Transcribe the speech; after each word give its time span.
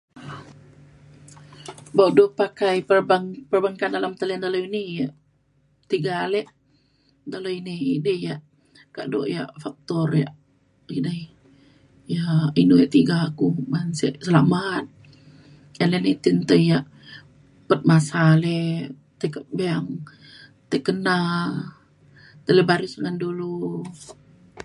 buk 1.95 2.09
du 2.17 2.23
pakai 2.41 2.75
perbank- 2.89 3.43
perbankan 3.51 3.93
dalem 3.95 4.13
talian 4.19 4.45
ini 4.69 4.83
yak 4.99 5.13
tiga 5.91 6.13
ale 6.25 6.41
dalau 7.33 7.51
ini 7.59 7.75
edei 7.97 8.19
yak 8.27 8.41
kado 8.95 9.21
yak 9.35 9.49
faktor 9.63 10.07
yak 10.23 10.33
edei 10.97 11.21
yak 12.13 12.49
inu 12.61 12.75
yak 12.81 12.91
tiga 12.97 13.17
ku 13.39 13.45
uban 13.61 13.87
sek 13.99 14.13
selamat. 14.27 14.85
ti 16.49 16.57
yak 16.71 16.83
pet 17.67 17.81
masa 17.89 18.21
ale 18.35 18.57
tai 19.19 19.29
kak 19.35 19.47
bank 19.57 19.87
tai 20.69 20.79
kena 20.87 21.17
tai 22.43 22.53
le 22.57 22.63
baris 22.69 22.93
ngan 22.99 23.17
dulu. 23.23 23.55